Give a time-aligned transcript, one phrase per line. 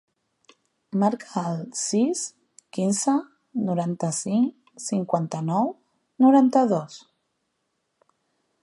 [1.01, 2.23] Marca el sis,
[2.77, 3.15] quinze,
[3.69, 5.71] noranta-cinc, cinquanta-nou,
[6.27, 6.99] noranta-dos.